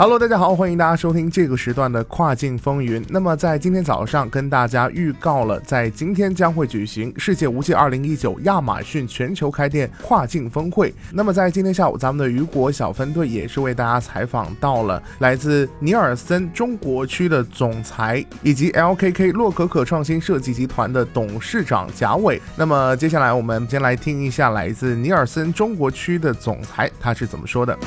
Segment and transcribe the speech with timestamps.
[0.00, 3.04] Hello，大家好，欢迎大家收听这个时段的跨境风云。
[3.10, 10.94] 那么在今天早上跟大家预告了，在今天将会举行世界无界二零一九亚马逊全球开店跨境峰会。
[11.12, 22.40] 那么在今天下午，咱们的雨果小分队也是为大家采访到了来自尼尔森中国区的总裁，以及 LKK 洛可可创新设计集团的董事长贾伟。
[22.56, 27.78] 那么接下来我们先来听一下来自尼尔森中国区的总裁他是怎么说的。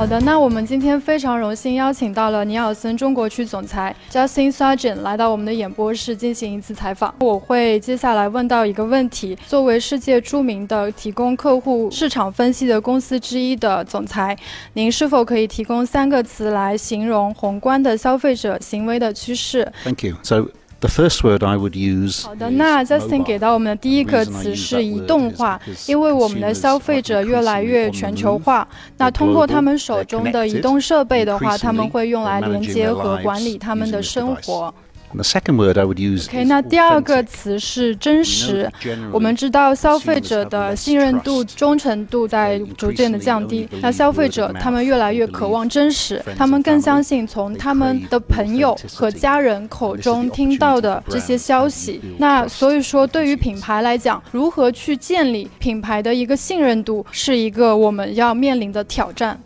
[0.00, 7.14] 好的，那我们今天非常荣幸邀请到了尼尔森中国区总裁 Justin Sargent 来到我们的演播室进行一次采访。
[7.20, 14.34] 我会接下来问到一个问题：作为世界著名的提供客户市场分析的公司之一的总裁，
[14.72, 20.14] 您是否可以提供三个词来形容宏观的消费者行为的趋势？Thank you.
[20.22, 20.48] So
[20.80, 22.24] The first word I would use.
[22.24, 34.74] 好的，那 Justin 给到我们的第一个词是移动化，因为我们的消费者越来越全球化，那通过他们手中的移动设备的话，他们会用来连接和管理他们的生活。
[35.12, 36.28] The second word I would use.
[36.28, 38.70] OK，那第二个词是真实。
[39.12, 43.68] 我们知道消费者的信任度、忠诚度在逐渐的降低。
[43.82, 52.00] 那消费者他们越来越渴望真实，他们更相信从他们的朋友和家人口中听到的这些消息。
[52.18, 59.38] 那所以说，对于品牌来讲，如何去建立品牌的一个信任度，是一个我们要面临的挑战。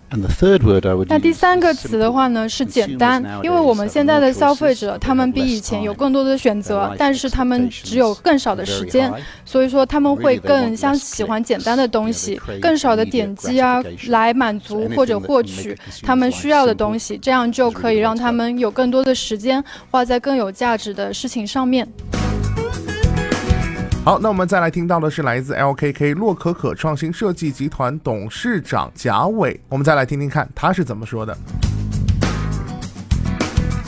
[1.08, 9.12] 那第三个词的话呢是简单，因为我们现在的消费者他们比以前有更多的选择，但是他们只有更少的时间，
[9.44, 21.86] 所以说他们会更相喜欢简单的东西，更少的点击啊来满足或者获取他们需要的东西，这样就可以让他们有更多的时间花在更有价值的事情上面。
[24.05, 31.34] 好，那我们再来听到的是来自 LKK 洛可可创新设计集团董事长贾伟，我们再来听听看他是怎么说的。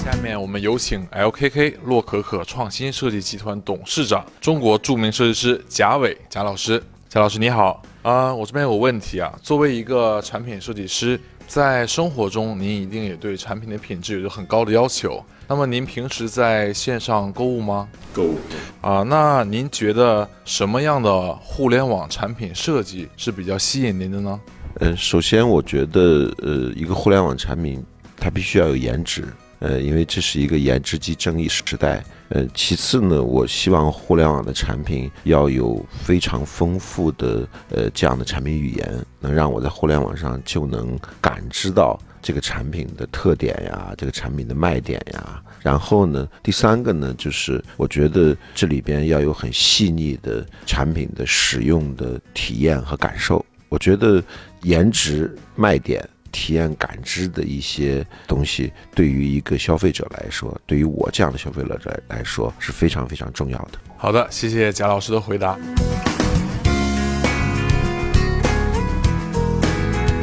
[0.03, 6.83] 下面我们有请 LKK 洛可可创新设计集团董事长、中国著名设计师贾伟贾老师。
[7.11, 15.25] 贾老师你好啊，我这边有问题啊，作为一个产品设计师，在生活中您一定也对产品的品质有着很高的要求。
[15.49, 17.89] 那么您平时在线上购物吗？
[18.13, 18.39] 购物
[18.81, 24.41] 啊，那您觉得什么样的互联网产品设计是比较吸引您的呢？
[24.81, 27.83] 呃，首先我觉得，呃，一个互联网产品
[28.17, 29.25] 它必须要有颜值，
[29.59, 32.05] 呃，因为这是一个颜值即正义时代。
[32.29, 41.99] 呃，其次呢，我希望互联网的产品要有非常丰富的呃这样的产品语言，能让我在互联网上就能感知到。
[42.23, 53.47] 这个产品的特点呀，这个产品的卖点呀，然后呢，第三个呢，就是我觉得这里边要有很细腻的产品的使用的体验和感受。
[53.69, 54.21] 我觉得
[54.63, 56.05] 颜值、卖点、
[56.37, 63.79] 体验、感知的一些东西，对于一个消费者来说，对于我这样的消费者来来说是非常非常重要的。
[63.97, 65.59] 好的，谢谢贾老师的回答。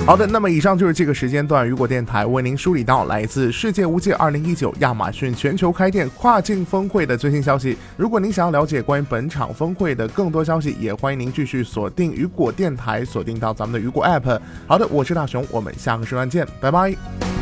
[0.05, 7.77] 好的，那么以上就是这个时间段雨果电台为您梳理到来自世界无界二零一九亚马逊全球开店跨境峰会的最新消息。
[7.95, 14.39] 如果您想要了解关于本场峰会的更多消息，也欢迎您继续锁定雨果电台，锁定到咱们的雨果 App。
[14.67, 17.32] 好的，我是大熊，我们下个时段见，拜拜。